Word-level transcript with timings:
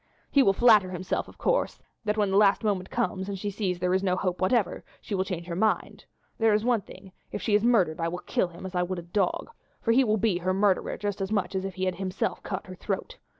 "He 0.31 0.41
will 0.41 0.53
flatter 0.53 0.89
himself, 0.89 1.27
of 1.27 1.37
course, 1.37 1.77
that 2.05 2.17
when 2.17 2.31
the 2.31 2.35
last 2.37 2.63
moment 2.63 2.89
comes, 2.89 3.29
and 3.29 3.37
she 3.37 3.51
sees 3.51 3.75
that 3.75 3.81
there 3.81 3.93
is 3.93 4.01
no 4.01 4.15
hope 4.15 4.41
whatever, 4.41 4.83
she 4.99 5.13
will 5.13 5.23
change 5.23 5.45
her 5.45 5.55
mind. 5.55 6.05
There 6.39 6.55
is 6.55 6.65
one 6.65 6.81
thing, 6.81 7.11
if 7.31 7.39
she 7.39 7.53
is 7.53 7.63
murdered 7.63 7.99
I 7.99 8.07
will 8.07 8.23
kill 8.25 8.47
him 8.47 8.65
as 8.65 8.73
I 8.73 8.81
would 8.81 8.97
a 8.97 9.03
dog, 9.03 9.51
for 9.79 9.91
he 9.91 10.03
will 10.03 10.17
be 10.17 10.39
her 10.39 10.55
murderer 10.55 10.97
just 10.97 11.21
as 11.21 11.31
much 11.31 11.53
as 11.53 11.65
if 11.65 11.75
he 11.75 11.85
had 11.85 11.97
himself 11.97 12.41
cut 12.41 12.65
her 12.65 12.73
throat. 12.73 13.17